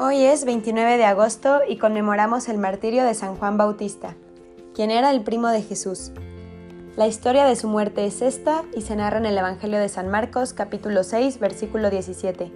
Hoy 0.00 0.24
es 0.24 0.44
29 0.44 0.96
de 0.96 1.04
agosto 1.04 1.58
y 1.68 1.76
conmemoramos 1.76 2.48
el 2.48 2.56
martirio 2.56 3.02
de 3.02 3.14
San 3.14 3.34
Juan 3.34 3.56
Bautista, 3.58 4.14
quien 4.72 4.92
era 4.92 5.10
el 5.10 5.24
primo 5.24 5.48
de 5.48 5.60
Jesús. 5.60 6.12
La 6.94 7.08
historia 7.08 7.44
de 7.46 7.56
su 7.56 7.66
muerte 7.66 8.06
es 8.06 8.22
esta 8.22 8.62
y 8.76 8.82
se 8.82 8.94
narra 8.94 9.18
en 9.18 9.26
el 9.26 9.36
Evangelio 9.36 9.80
de 9.80 9.88
San 9.88 10.08
Marcos 10.08 10.52
capítulo 10.52 11.02
6 11.02 11.40
versículo 11.40 11.90
17. 11.90 12.52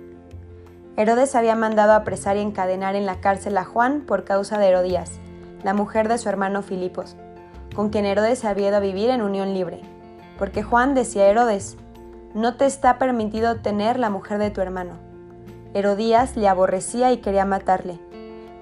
Herodes 0.97 1.35
había 1.35 1.57
mandado 1.57 1.95
apresar 1.95 2.37
y 2.37 2.41
encadenar 2.43 2.95
en 2.95 3.07
la 3.07 3.21
cárcel 3.21 3.59
a 3.59 3.65
Juan 3.65 4.03
por 4.03 4.23
causa 4.23 4.57
de 4.61 4.69
Herodías, 4.69 5.11
la 5.65 5.75
mujer 5.75 6.07
de 6.07 6.19
su 6.19 6.29
hermano 6.29 6.63
Filipos, 6.63 7.17
con 7.75 7.91
quien 7.91 8.07
Herodes 8.07 8.45
había 8.45 8.69
ido 8.69 8.77
a 8.77 8.81
vivir 8.81 9.11
en 9.11 9.21
unión 9.21 9.53
libre, 9.53 9.81
porque 10.39 10.63
Juan 10.63 10.95
decía 10.95 11.25
a 11.25 11.31
Herodes, 11.31 11.77
no 12.35 12.57
te 12.57 12.67
está 12.67 12.99
permitido 12.99 13.57
tener 13.57 13.99
la 13.99 14.11
mujer 14.11 14.39
de 14.39 14.51
tu 14.51 14.61
hermano. 14.61 15.12
Herodías 15.75 16.37
le 16.37 16.49
aborrecía 16.49 17.13
y 17.13 17.19
quería 17.19 17.45
matarle, 17.45 17.99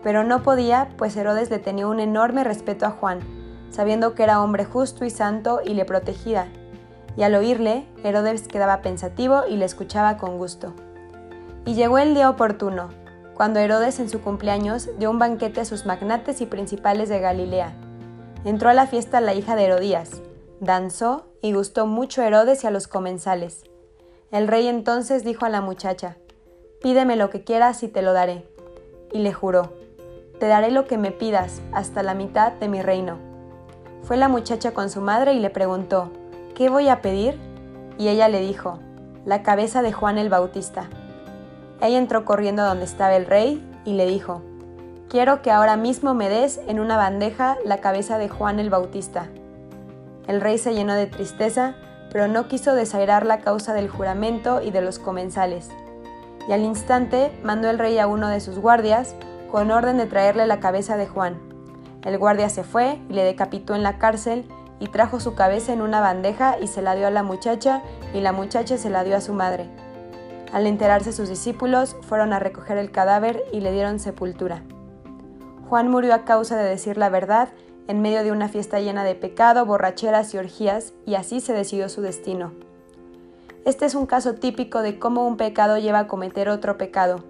pero 0.03 0.25
no 0.25 0.43
podía, 0.43 0.89
pues 0.97 1.17
Herodes 1.17 1.51
le 1.51 1.59
tenía 1.59 1.87
un 1.87 2.01
enorme 2.01 2.45
respeto 2.45 2.87
a 2.87 2.91
Juan, 2.91 3.21
sabiendo 3.71 4.15
que 4.15 4.23
era 4.23 4.43
hombre 4.43 4.65
justo 4.65 5.05
y 5.05 5.11
santo 5.11 5.61
y 5.65 5.75
le 5.75 5.85
protegía. 5.85 6.49
Y 7.17 7.23
al 7.23 7.35
oírle, 7.35 7.87
Herodes 8.05 8.49
quedaba 8.49 8.83
pensativo 8.83 9.43
y 9.49 9.57
le 9.57 9.65
escuchaba 9.65 10.17
con 10.17 10.39
gusto. 10.39 10.73
Y 11.67 11.75
llegó 11.75 11.99
el 11.99 12.15
día 12.15 12.31
oportuno, 12.31 12.89
cuando 13.35 13.59
Herodes 13.59 14.01
en 14.01 14.09
su 14.09 14.21
cumpleaños 14.21 14.89
dio 14.99 15.11
un 15.11 15.19
banquete 15.19 15.61
a 15.61 15.65
sus 15.65 15.87
magnates 15.87 16.41
y 16.41 16.47
principales 16.47 17.09
de 17.09 17.21
Galilea. 17.21 17.73
Entró 18.45 18.71
a 18.71 18.75
la 18.75 18.87
fiesta 18.87 19.21
la 19.21 19.35
hija 19.35 19.57
de 19.57 19.65
Herodías, 19.65 20.23
danzó 20.61 21.27
y 21.43 21.53
gustó 21.53 21.87
mucho 21.87 22.23
a 22.23 22.27
Herodes 22.27 22.65
y 22.65 22.67
a 22.67 22.71
los 22.71 22.87
comensales. 22.87 23.65
El 24.31 24.47
rey 24.47 24.69
entonces 24.69 25.25
dijo 25.25 25.45
a 25.45 25.49
la 25.49 25.61
muchacha, 25.61 26.17
Pídeme 26.81 27.17
lo 27.17 27.29
que 27.29 27.45
quieras 27.45 27.83
y 27.83 27.89
te 27.89 28.01
lo 28.01 28.15
daré. 28.15 28.43
Y 29.13 29.19
le 29.19 29.35
juró, 29.35 29.75
Te 30.39 30.47
daré 30.47 30.71
lo 30.71 30.87
que 30.87 30.97
me 30.97 31.13
pidas, 31.13 31.61
hasta 31.73 32.03
la 32.03 32.15
mitad 32.15 32.53
de 32.53 32.69
mi 32.69 32.81
reino. 32.81 33.19
Fue 34.03 34.17
la 34.17 34.29
muchacha 34.29 34.73
con 34.73 34.89
su 34.89 35.03
madre 35.03 35.35
y 35.35 35.41
le 35.41 35.51
preguntó, 35.51 36.11
¿qué 36.55 36.71
voy 36.71 36.89
a 36.89 37.03
pedir? 37.03 37.39
Y 37.99 38.09
ella 38.09 38.29
le 38.29 38.41
dijo, 38.41 38.79
la 39.27 39.43
cabeza 39.43 39.83
de 39.83 39.93
Juan 39.93 40.17
el 40.17 40.31
Bautista. 40.31 40.89
Ella 41.83 41.99
entró 41.99 42.25
corriendo 42.25 42.65
donde 42.65 42.87
estaba 42.87 43.15
el 43.15 43.27
rey 43.27 43.63
y 43.85 43.93
le 43.93 44.07
dijo, 44.07 44.41
quiero 45.11 45.43
que 45.43 45.51
ahora 45.51 45.77
mismo 45.77 46.15
me 46.15 46.31
des 46.31 46.63
en 46.67 46.81
una 46.81 46.97
bandeja 46.97 47.59
la 47.63 47.83
cabeza 47.83 48.17
de 48.17 48.31
Juan 48.31 48.59
el 48.59 48.71
Bautista. 48.71 49.29
El 50.27 50.41
rey 50.41 50.57
se 50.57 50.73
llenó 50.73 50.95
de 50.95 51.07
tristeza, 51.07 51.75
pero 52.11 52.27
no 52.27 52.49
quiso 52.49 52.75
desairar 52.75 53.27
la 53.27 53.41
causa 53.41 53.75
del 53.75 53.91
juramento 53.91 54.63
y 54.63 54.71
de 54.71 54.81
los 54.81 54.99
comensales. 54.99 55.69
Y 56.49 56.53
al 56.53 56.63
instante 56.63 57.33
mandó 57.43 57.71
el 57.71 57.79
rey 57.79 57.99
a 57.99 58.07
uno 58.07 58.29
de 58.29 58.41
sus 58.41 58.59
guardias 58.59 59.15
con 59.51 59.71
orden 59.71 59.97
de 59.97 60.07
traerle 60.07 60.47
la 60.47 60.61
cabeza 60.61 60.97
de 60.97 61.07
Juan. 61.07 61.39
El 62.05 62.19
guardia 62.19 62.49
se 62.49 62.65
fue 62.65 62.99
y 63.09 63.13
le 63.13 63.25
decapitó 63.25 63.75
en 63.75 63.83
la 63.83 63.99
cárcel 63.99 64.45
y 64.79 64.89
trajo 64.89 65.21
su 65.21 65.35
cabeza 65.35 65.73
en 65.73 65.83
una 65.83 66.01
bandeja 66.01 66.57
y 66.61 66.67
se 66.67 66.83
la 66.83 66.95
dio 66.95 67.07
a 67.07 67.11
la 67.11 67.23
muchacha 67.23 67.83
y 68.15 68.21
la 68.21 68.33
muchacha 68.33 68.79
se 68.79 68.91
la 68.91 69.05
dio 69.05 69.17
a 69.17 69.21
su 69.21 69.35
madre. 69.35 69.69
Al 70.53 70.67
enterarse 70.67 71.13
sus 71.13 71.29
discípulos, 71.29 71.97
fueron 72.03 72.33
a 72.33 72.39
recoger 72.39 72.79
el 72.79 72.91
cadáver 72.91 73.43
y 73.53 73.61
le 73.61 73.73
dieron 73.73 74.01
sepultura. 74.01 74.63
Juan 75.69 75.89
murió 75.89 76.15
a 76.15 76.25
causa 76.25 76.57
de 76.57 76.69
decir 76.69 76.97
la 76.97 77.11
verdad 77.11 77.51
en 77.87 78.03
medio 78.03 78.23
de 78.23 78.33
una 78.33 78.49
fiesta 78.49 78.81
llena 78.81 79.05
de 79.05 79.15
pecado, 79.15 79.67
borracheras 79.67 80.33
y 80.33 80.39
orgías, 80.39 80.93
y 81.07 81.17
así 81.17 81.41
se 81.41 81.53
decidió 81.53 81.89
su 81.89 82.03
destino. 82.03 82.53
Este 83.65 83.85
es 83.85 83.95
un 83.95 84.07
caso 84.07 84.35
típico 84.35 84.83
de 84.83 84.99
cómo 84.99 85.27
un 85.27 85.37
pecado 85.37 85.79
lleva 85.79 86.01
a 86.01 86.07
cometer 86.07 86.49
otro 86.49 86.79
pecado, 86.79 87.25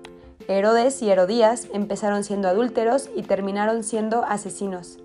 Herodes 0.50 1.00
y 1.00 1.08
Herodías 1.08 1.68
empezaron 1.72 2.24
siendo 2.24 2.48
adúlteros 2.48 3.08
y 3.14 3.22
terminaron 3.22 3.84
siendo 3.84 4.24
asesinos. 4.24 4.98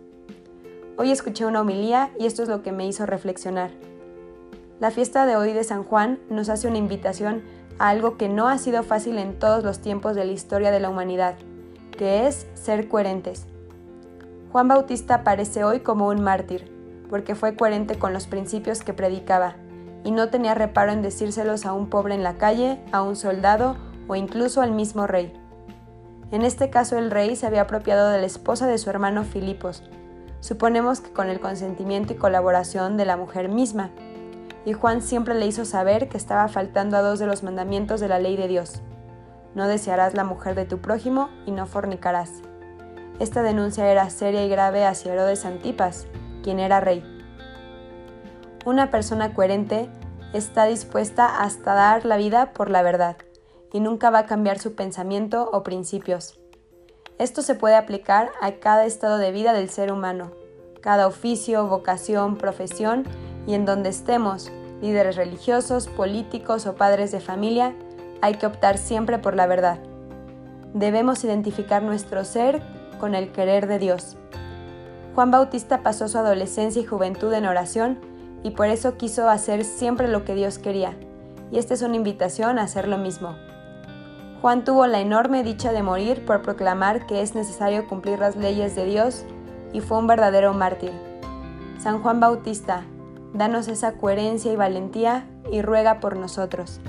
Hoy 0.97 1.12
escuché 1.12 1.46
una 1.46 1.62
homilía 1.62 2.09
y 2.18 2.25
esto 2.25 2.41
es 2.41 2.50
lo 2.50 2.64
que 2.64 2.72
me 2.72 2.88
hizo 2.88 3.06
reflexionar. 3.06 3.69
La 4.80 4.90
fiesta 4.90 5.28
de 5.28 5.35
hoy 5.35 5.53
de 5.53 5.64
San 5.64 5.84
Juan 5.84 6.19
nos 6.30 6.50
hace 6.50 6.68
una 6.68 6.80
invitación 6.80 7.44
a 7.78 7.90
algo 7.90 8.18
que 8.18 8.28
no 8.28 8.47
ha 8.47 8.58
sido 8.58 8.81
fácil 8.81 9.19
en 9.19 9.38
todos 9.38 9.64
los 9.64 9.81
tiempos 9.81 10.16
de 10.16 10.25
la 10.25 10.31
historia 10.31 10.72
de 10.72 10.80
la 10.80 10.90
humanidad, 10.90 11.35
que 11.91 12.25
es 12.25 12.47
ser 12.56 12.88
coherentes. 12.88 13.46
Juan 14.52 14.68
Bautista 14.68 15.14
aparece 15.14 15.64
hoy 15.64 15.81
como 15.81 16.08
un 16.08 16.24
mártir, 16.24 16.72
porque 17.09 17.35
fue 17.35 17.56
coherente 17.56 18.00
con 18.00 18.14
los 18.14 18.25
principios 18.25 18.81
que 18.81 18.94
predicaba, 18.94 19.58
y 20.05 20.11
no 20.11 20.29
tenía 20.29 20.53
reparo 20.53 20.91
en 20.91 21.01
decírselos 21.01 21.66
a 21.66 21.73
un 21.73 21.89
pobre 21.89 22.13
en 22.13 22.23
la 22.23 22.38
calle, 22.38 22.79
a 22.93 23.01
un 23.01 23.16
soldado 23.16 23.75
o 24.07 24.16
incluso 24.16 24.61
al 24.61 24.71
mismo 24.71 25.07
rey. 25.07 25.33
En 26.31 26.43
este 26.43 26.69
caso 26.69 26.97
el 26.97 27.11
rey 27.11 27.35
se 27.35 27.47
había 27.47 27.61
apropiado 27.61 28.09
de 28.09 28.19
la 28.19 28.25
esposa 28.25 28.67
de 28.67 28.77
su 28.77 28.89
hermano 28.89 29.23
Filipos, 29.23 29.83
suponemos 30.41 31.01
que 31.01 31.11
con 31.11 31.27
el 31.27 31.39
consentimiento 31.39 32.13
y 32.13 32.17
colaboración 32.17 32.97
de 32.97 33.05
la 33.05 33.17
mujer 33.17 33.49
misma, 33.49 33.89
y 34.63 34.73
Juan 34.73 35.01
siempre 35.01 35.33
le 35.33 35.47
hizo 35.47 35.66
saber 35.66 36.07
que 36.07 36.17
estaba 36.17 36.47
faltando 36.47 36.97
a 36.97 37.01
dos 37.01 37.17
de 37.17 37.25
los 37.25 37.41
mandamientos 37.41 37.99
de 37.99 38.07
la 38.07 38.19
ley 38.19 38.37
de 38.37 38.47
Dios. 38.47 38.81
No 39.55 39.67
desearás 39.67 40.13
la 40.13 40.23
mujer 40.23 40.53
de 40.53 40.66
tu 40.66 40.79
prójimo 40.79 41.29
y 41.47 41.51
no 41.51 41.66
fornicarás. 41.66 42.31
Esta 43.19 43.41
denuncia 43.41 43.89
era 43.89 44.09
seria 44.09 44.45
y 44.45 44.49
grave 44.49 44.85
hacia 44.85 45.13
Herodes 45.13 45.45
Antipas, 45.45 46.05
quien 46.43 46.59
era 46.59 46.79
rey. 46.79 47.15
Una 48.66 48.90
persona 48.90 49.36
coherente 49.36 49.90
está 50.34 50.66
dispuesta 50.66 51.44
hasta 51.44 51.76
dar 51.76 52.03
la 52.03 52.18
vida 52.18 52.52
por 52.52 52.72
la 52.72 52.81
verdad 52.81 53.16
y 53.72 53.80
nunca 53.80 54.09
va 54.09 54.20
a 54.20 54.26
cambiar 54.26 54.58
su 54.58 54.74
pensamiento 54.74 55.52
o 55.53 55.62
principios. 55.62 56.40
Esto 57.20 57.44
se 57.44 57.53
puede 57.53 57.76
aplicar 57.76 58.31
a 58.42 58.53
cada 58.53 58.86
estado 58.86 59.20
de 59.20 59.31
vida 59.31 59.53
del 59.53 59.70
ser 59.70 59.92
humano, 59.92 60.31
cada 60.81 61.06
oficio, 61.06 61.68
vocación, 61.68 62.38
profesión 62.38 63.03
y 63.46 63.53
en 63.53 63.66
donde 63.66 63.90
estemos, 63.90 64.52
líderes 64.82 65.16
religiosos, 65.16 65.88
políticos 65.88 66.66
o 66.66 66.74
padres 66.74 67.12
de 67.12 67.20
familia, 67.20 67.76
hay 68.24 68.34
que 68.34 68.47
optar 68.47 68.80
siempre 68.80 69.20
por 69.20 69.36
la 69.36 69.46
verdad. 69.46 69.78
Debemos 70.74 71.24
identificar 71.24 71.84
nuestro 71.84 72.26
ser 72.26 72.64
con 73.00 73.14
el 73.14 73.32
querer 73.32 73.68
de 73.68 73.78
Dios. 73.78 74.18
Juan 75.14 75.30
Bautista 75.30 75.84
pasó 75.84 76.08
su 76.08 76.18
adolescencia 76.18 76.82
y 76.82 76.86
juventud 76.86 77.32
en 77.32 77.46
oración 77.46 78.15
y 78.45 78.51
por 78.51 78.67
eso 78.67 78.95
quiso 78.95 79.28
hacer 79.28 79.66
siempre 79.66 80.07
lo 80.07 80.23
que 80.23 80.35
Dios 80.35 80.59
quería. 80.59 80.95
Y 81.51 81.57
esta 81.57 81.73
es 81.73 81.81
una 81.81 81.95
invitación 81.95 82.59
a 82.59 82.61
hacer 82.61 82.88
lo 82.88 83.00
mismo. 83.00 83.35
Juan 84.39 84.63
tuvo 84.63 84.85
la 84.85 85.00
enorme 85.00 85.41
dicha 85.41 85.72
de 85.72 85.81
morir 85.81 86.23
por 86.28 86.44
proclamar 86.44 87.07
que 87.07 87.23
es 87.23 87.34
necesario 87.34 87.88
cumplir 87.88 88.19
las 88.19 88.35
leyes 88.35 88.75
de 88.75 88.85
Dios 88.85 89.25
y 89.73 89.81
fue 89.81 89.97
un 89.97 90.05
verdadero 90.05 90.53
mártir. 90.53 90.91
San 91.79 92.03
Juan 92.03 92.19
Bautista, 92.19 92.84
danos 93.34 93.67
esa 93.67 93.94
coherencia 93.94 94.53
y 94.53 94.55
valentía 94.55 95.25
y 95.51 95.63
ruega 95.63 96.00
por 96.00 96.16
nosotros. 96.16 96.79